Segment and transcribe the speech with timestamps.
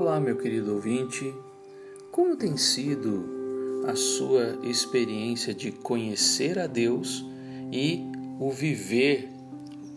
[0.00, 1.34] Olá, meu querido ouvinte.
[2.12, 7.26] Como tem sido a sua experiência de conhecer a Deus
[7.72, 8.06] e
[8.38, 9.28] o viver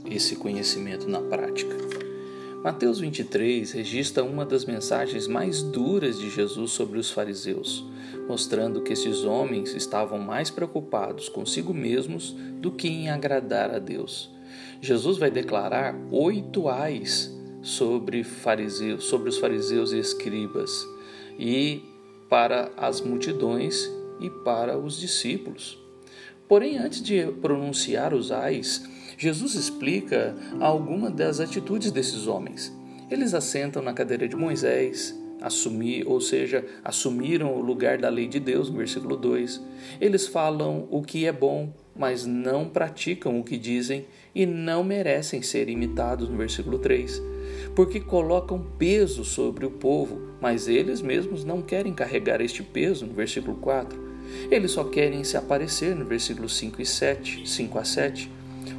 [0.09, 1.77] esse conhecimento na prática?
[2.64, 7.86] Mateus 23 registra uma das mensagens mais duras de Jesus sobre os fariseus,
[8.27, 14.31] mostrando que esses homens estavam mais preocupados consigo mesmos do que em agradar a Deus.
[14.81, 17.30] Jesus vai declarar oito ais
[17.61, 20.88] sobre fariseus, sobre os fariseus e escribas,
[21.38, 21.84] e
[22.29, 23.89] para as multidões
[24.20, 25.77] e para os discípulos.
[26.47, 28.84] Porém, antes de pronunciar os ais,
[29.17, 32.71] Jesus explica alguma das atitudes desses homens.
[33.09, 38.39] Eles assentam na cadeira de Moisés, assumir, ou seja, assumiram o lugar da lei de
[38.39, 39.62] Deus, versículo 2.
[39.99, 45.44] Eles falam o que é bom, mas não praticam o que dizem e não merecem
[45.44, 47.22] ser imitados, no versículo 3
[47.76, 53.13] porque colocam peso sobre o povo, mas eles mesmos não querem carregar este peso, no
[53.13, 54.12] versículo 4.
[54.49, 58.32] Eles só querem se aparecer, no versículo 5 e 7, 5 a 7.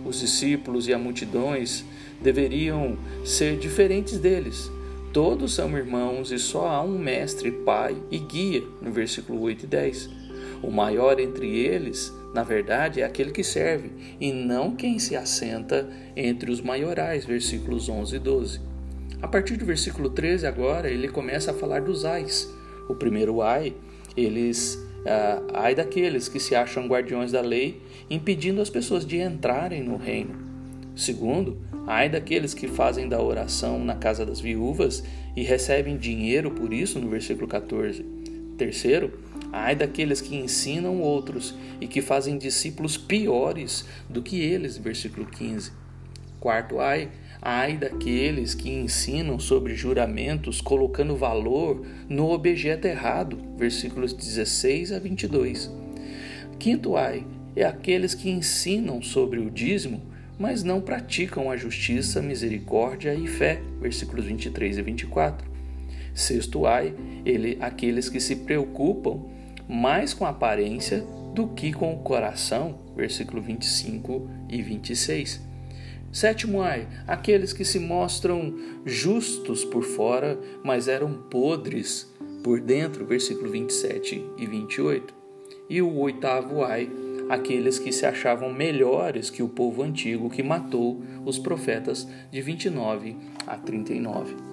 [0.05, 1.85] Os discípulos e as multidões
[2.21, 4.71] deveriam ser diferentes deles.
[5.13, 9.67] Todos são irmãos e só há um mestre, pai e guia, no versículo 8 e
[9.67, 10.22] 10.
[10.63, 15.89] O maior entre eles, na verdade, é aquele que serve, e não quem se assenta
[16.17, 18.61] entre os maiorais, versículos 11 e 12.
[19.21, 22.53] A partir do versículo 13 agora, ele começa a falar dos ais.
[22.89, 23.75] O primeiro ai,
[24.17, 29.83] eles uh, ai daqueles que se acham guardiões da lei, impedindo as pessoas de entrarem
[29.83, 30.35] no reino.
[30.95, 35.03] Segundo, ai daqueles que fazem da oração na casa das viúvas
[35.37, 38.05] e recebem dinheiro por isso, no versículo 14.
[38.59, 39.13] Terceiro,
[39.53, 45.71] ai daqueles que ensinam outros e que fazem discípulos piores do que eles, versículo 15.
[46.41, 47.11] Quarto ai
[47.45, 53.37] Ai daqueles que ensinam sobre juramentos colocando valor no objeto errado.
[53.57, 55.69] Versículos 16 a 22.
[56.57, 57.27] Quinto ai
[57.57, 60.01] é aqueles que ensinam sobre o dízimo,
[60.39, 63.61] mas não praticam a justiça, misericórdia e fé.
[63.81, 65.51] Versículos 23 e 24.
[66.15, 66.95] Sexto ai,
[67.27, 69.25] ele aqueles que se preocupam
[69.73, 71.03] mais com a aparência
[71.35, 72.79] do que com o coração.
[72.95, 75.41] Versículo 25 e 26.
[76.13, 82.13] Sétimo ai, aqueles que se mostram justos por fora, mas eram podres
[82.45, 85.15] por dentro, versículo 27 e 28.
[85.71, 86.91] E o oitavo ai,
[87.31, 93.17] aqueles que se achavam melhores que o povo antigo que matou os profetas de 29
[93.47, 94.52] a 39.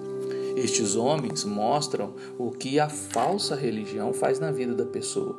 [0.62, 5.38] Estes homens mostram o que a falsa religião faz na vida da pessoa.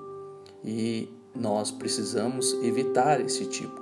[0.66, 3.80] E nós precisamos evitar esse tipo.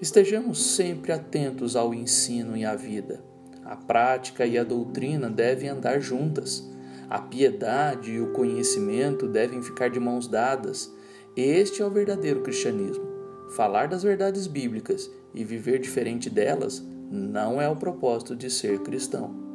[0.00, 3.22] Estejamos sempre atentos ao ensino e à vida.
[3.64, 6.68] A prática e a doutrina devem andar juntas.
[7.08, 10.92] A piedade e o conhecimento devem ficar de mãos dadas.
[11.36, 13.06] Este é o verdadeiro cristianismo.
[13.50, 19.45] Falar das verdades bíblicas e viver diferente delas não é o propósito de ser cristão.